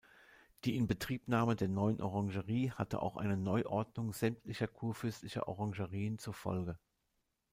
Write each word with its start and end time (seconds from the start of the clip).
Die 0.65 0.77
Inbetriebnahme 0.77 1.55
der 1.55 1.67
neuen 1.67 2.01
Orangerie 2.01 2.71
hatte 2.71 3.03
auch 3.03 3.17
eine 3.17 3.37
Neuordnung 3.37 4.13
sämtlicher 4.13 4.67
kurfürstlicher 4.67 5.47
Orangerien 5.47 6.17
zur 6.17 6.33
Folge. 6.33 6.79